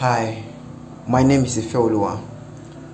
Hi, 0.00 0.42
my 1.06 1.22
name 1.22 1.44
is 1.44 1.58
Ifeoluwa. 1.58 2.26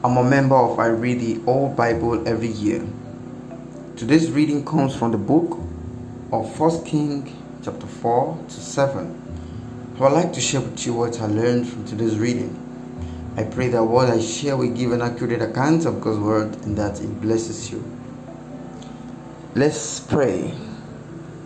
I'm 0.02 0.16
a 0.16 0.24
member 0.24 0.56
of 0.56 0.76
I 0.80 0.86
Read 0.86 1.20
the 1.20 1.34
Whole 1.44 1.68
Bible 1.68 2.26
every 2.26 2.48
year. 2.48 2.84
Today's 3.96 4.28
reading 4.32 4.64
comes 4.64 4.96
from 4.96 5.12
the 5.12 5.16
book 5.16 5.52
of 6.32 6.58
1 6.58 6.84
King 6.84 7.32
chapter 7.62 7.86
4 7.86 8.46
to 8.48 8.54
7. 8.60 9.94
I 9.96 10.00
would 10.00 10.14
like 10.14 10.32
to 10.32 10.40
share 10.40 10.60
with 10.60 10.84
you 10.84 10.94
what 10.94 11.20
I 11.20 11.26
learned 11.26 11.68
from 11.68 11.86
today's 11.86 12.18
reading. 12.18 12.50
I 13.36 13.44
pray 13.44 13.68
that 13.68 13.84
what 13.84 14.10
I 14.10 14.18
share 14.18 14.56
will 14.56 14.74
give 14.74 14.90
an 14.90 15.00
accurate 15.00 15.40
account 15.40 15.86
of 15.86 16.00
God's 16.00 16.18
word 16.18 16.56
and 16.64 16.76
that 16.76 17.00
it 17.00 17.20
blesses 17.20 17.70
you. 17.70 17.84
Let's 19.54 20.00
pray. 20.00 20.52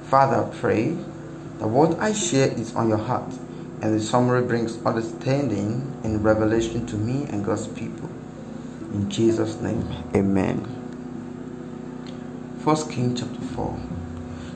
Father, 0.04 0.50
pray 0.58 0.96
that 1.58 1.69
what 1.69 1.98
I 1.98 2.14
share 2.14 2.48
is 2.48 2.74
on 2.74 2.88
your 2.88 2.97
heart 2.97 3.30
and 3.83 3.95
the 3.95 4.01
summary 4.01 4.43
brings 4.43 4.84
understanding 4.84 5.98
and 6.05 6.23
revelation 6.23 6.87
to 6.87 6.97
me 6.97 7.25
and 7.30 7.45
God's 7.45 7.66
people. 7.66 8.11
In 8.93 9.09
Jesus' 9.09 9.59
name, 9.61 9.89
amen. 10.15 10.77
First 12.62 12.91
King 12.91 13.15
chapter 13.16 13.41
4. 13.41 13.80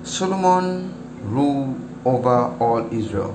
Solomon 0.03 0.93
ruled 1.23 1.81
over 2.05 2.55
all 2.61 2.87
Israel. 2.93 3.35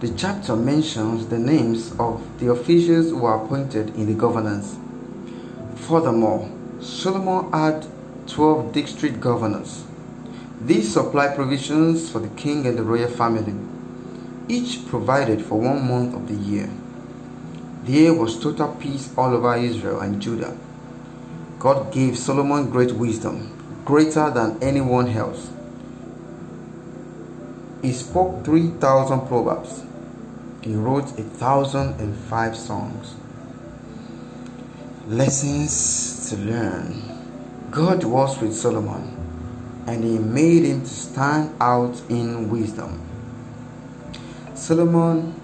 The 0.00 0.12
chapter 0.14 0.56
mentions 0.56 1.28
the 1.28 1.38
names 1.38 1.92
of 2.00 2.40
the 2.40 2.50
officials 2.50 3.10
who 3.10 3.18
were 3.18 3.34
appointed 3.34 3.94
in 3.94 4.06
the 4.06 4.14
governance. 4.14 4.76
Furthermore, 5.76 6.50
Solomon 6.80 7.52
had 7.52 7.86
12 8.26 8.72
district 8.72 9.20
governors. 9.20 9.84
These 10.60 10.92
supplied 10.92 11.36
provisions 11.36 12.10
for 12.10 12.18
the 12.18 12.28
king 12.30 12.66
and 12.66 12.76
the 12.76 12.82
royal 12.82 13.08
family 13.08 13.54
each 14.52 14.86
provided 14.86 15.40
for 15.42 15.58
one 15.58 15.88
month 15.88 16.14
of 16.14 16.28
the 16.28 16.34
year. 16.34 16.68
There 17.84 18.12
was 18.12 18.38
total 18.38 18.74
peace 18.74 19.12
all 19.16 19.34
over 19.34 19.56
Israel 19.56 20.00
and 20.00 20.20
Judah. 20.20 20.56
God 21.58 21.92
gave 21.92 22.18
Solomon 22.18 22.70
great 22.70 22.92
wisdom, 22.92 23.82
greater 23.84 24.30
than 24.30 24.62
anyone 24.62 25.08
else. 25.08 25.50
He 27.80 27.92
spoke 27.92 28.44
3,000 28.44 29.26
proverbs. 29.26 29.84
He 30.62 30.74
wrote 30.74 31.18
a 31.18 31.22
thousand 31.22 31.98
and 32.00 32.14
five 32.14 32.56
songs. 32.56 33.16
Lessons 35.08 36.28
to 36.30 36.36
learn. 36.36 37.02
God 37.70 38.04
was 38.04 38.40
with 38.40 38.54
Solomon 38.54 39.16
and 39.86 40.04
he 40.04 40.18
made 40.18 40.64
him 40.64 40.82
to 40.82 40.86
stand 40.86 41.56
out 41.60 42.00
in 42.08 42.50
wisdom. 42.50 43.11
Solomon, 44.62 45.34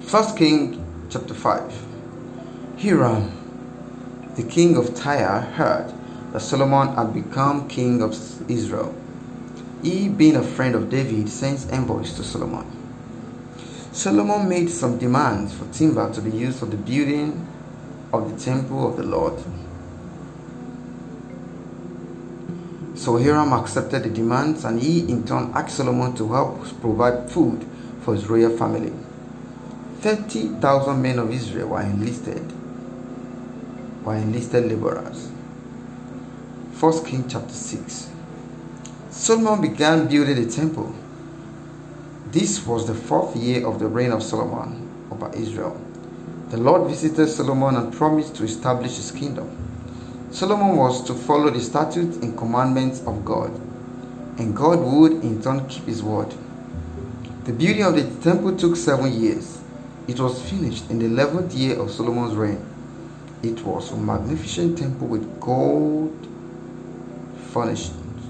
First 0.00 0.36
King 0.36 0.84
chapter 1.08 1.32
5. 1.32 1.86
Hiram, 2.82 3.30
the 4.34 4.42
king 4.42 4.76
of 4.76 4.92
Tyre, 4.96 5.42
heard 5.54 5.94
that 6.32 6.40
Solomon 6.40 6.96
had 6.96 7.14
become 7.14 7.68
king 7.68 8.02
of 8.02 8.10
Israel. 8.50 8.92
He, 9.84 10.08
being 10.08 10.34
a 10.34 10.42
friend 10.42 10.74
of 10.74 10.90
David, 10.90 11.28
sent 11.28 11.72
envoys 11.72 12.14
to 12.14 12.24
Solomon. 12.24 12.66
Solomon 13.92 14.48
made 14.48 14.68
some 14.68 14.98
demands 14.98 15.54
for 15.54 15.72
timber 15.72 16.12
to 16.12 16.20
be 16.22 16.32
used 16.32 16.58
for 16.58 16.66
the 16.66 16.76
building 16.76 17.46
of 18.12 18.32
the 18.32 18.44
temple 18.44 18.90
of 18.90 18.96
the 18.96 19.04
Lord. 19.04 19.40
So 22.94 23.16
Hiram 23.16 23.52
accepted 23.52 24.04
the 24.04 24.10
demands 24.10 24.64
and 24.64 24.80
he 24.80 25.00
in 25.10 25.26
turn 25.26 25.50
asked 25.54 25.76
Solomon 25.76 26.14
to 26.14 26.32
help 26.32 26.80
provide 26.80 27.28
food 27.30 27.66
for 28.02 28.14
his 28.14 28.28
royal 28.28 28.56
family. 28.56 28.92
30,000 30.00 31.00
men 31.00 31.18
of 31.18 31.32
Israel 31.32 31.68
were 31.68 31.80
enlisted, 31.80 32.52
were 34.04 34.14
enlisted 34.14 34.66
laborers. 34.66 35.28
1 36.78 37.04
King 37.04 37.24
chapter 37.28 37.52
6. 37.52 38.10
Solomon 39.10 39.60
began 39.60 40.06
building 40.06 40.44
the 40.44 40.50
temple. 40.50 40.94
This 42.30 42.66
was 42.66 42.86
the 42.86 42.94
fourth 42.94 43.34
year 43.36 43.66
of 43.66 43.78
the 43.78 43.86
reign 43.86 44.12
of 44.12 44.22
Solomon 44.22 45.08
over 45.10 45.32
Israel. 45.34 45.80
The 46.50 46.58
Lord 46.58 46.88
visited 46.88 47.28
Solomon 47.28 47.76
and 47.76 47.92
promised 47.92 48.36
to 48.36 48.44
establish 48.44 48.96
his 48.96 49.10
kingdom. 49.10 49.50
Solomon 50.34 50.76
was 50.76 51.00
to 51.04 51.14
follow 51.14 51.48
the 51.48 51.60
statutes 51.60 52.16
and 52.16 52.36
commandments 52.36 53.00
of 53.06 53.24
God, 53.24 53.52
and 54.36 54.56
God 54.56 54.80
would 54.80 55.12
in 55.22 55.40
turn 55.40 55.64
keep 55.68 55.84
his 55.84 56.02
word. 56.02 56.34
The 57.44 57.52
building 57.52 57.84
of 57.84 57.94
the 57.94 58.02
temple 58.20 58.56
took 58.56 58.74
seven 58.74 59.12
years. 59.12 59.60
It 60.08 60.18
was 60.18 60.42
finished 60.50 60.90
in 60.90 60.98
the 60.98 61.04
eleventh 61.04 61.54
year 61.54 61.78
of 61.80 61.88
Solomon's 61.92 62.34
reign. 62.34 62.58
It 63.44 63.62
was 63.64 63.92
a 63.92 63.96
magnificent 63.96 64.76
temple 64.76 65.06
with 65.06 65.38
gold 65.38 66.26
furnishings. 67.52 68.26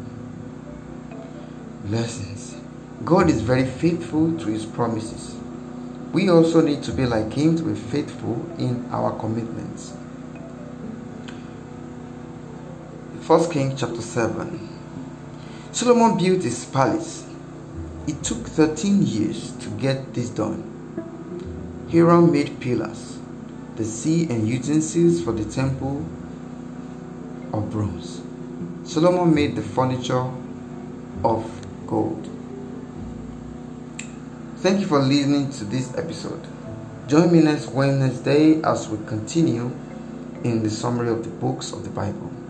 Lessons. 1.89 2.57
God 3.07 3.31
is 3.31 3.41
very 3.41 3.65
faithful 3.65 4.39
to 4.41 4.47
his 4.49 4.67
promises. 4.67 5.37
We 6.13 6.29
also 6.29 6.61
need 6.61 6.83
to 6.83 6.93
be 6.93 7.07
like 7.07 7.33
him 7.33 7.57
to 7.57 7.63
be 7.63 7.75
faithful 7.75 8.45
in 8.59 8.87
our 8.91 9.19
commitments. 9.19 9.95
1 13.27 13.51
King 13.51 13.75
chapter 13.75 14.03
7. 14.03 14.69
Solomon 15.73 16.19
built 16.19 16.43
his 16.43 16.67
palace. 16.67 17.27
It 18.07 18.23
took 18.23 18.47
13 18.47 19.01
years 19.01 19.53
to 19.61 19.71
get 19.71 20.13
this 20.13 20.29
done. 20.29 21.89
Hiram 21.91 22.31
made 22.31 22.61
pillars, 22.61 23.19
the 23.77 23.85
sea 23.87 24.29
and 24.29 24.47
utensils 24.47 25.23
for 25.23 25.33
the 25.33 25.51
temple 25.51 26.05
of 27.55 27.71
bronze. 27.71 28.21
Solomon 28.85 29.35
made 29.35 29.57
the 29.57 29.63
furniture 29.63 30.31
of 31.25 31.51
gold. 31.87 32.29
Thank 34.59 34.81
you 34.81 34.87
for 34.87 34.99
listening 34.99 35.51
to 35.53 35.65
this 35.65 35.97
episode. 35.97 36.47
Join 37.09 37.33
me 37.33 37.41
next 37.41 37.69
Wednesday 37.69 38.61
as 38.61 38.87
we 38.91 38.99
continue 39.07 39.75
in 40.45 40.63
the 40.63 40.69
summary 40.69 41.09
of 41.09 41.25
the 41.25 41.31
books 41.31 41.73
of 41.73 41.85
the 41.85 41.91
Bible. 41.91 42.44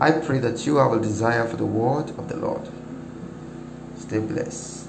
I 0.00 0.12
pray 0.12 0.38
that 0.38 0.64
you 0.64 0.76
have 0.76 0.92
a 0.92 1.00
desire 1.00 1.46
for 1.46 1.56
the 1.56 1.66
word 1.66 2.10
of 2.10 2.28
the 2.28 2.36
Lord. 2.36 2.68
Stay 3.96 4.20
blessed. 4.20 4.87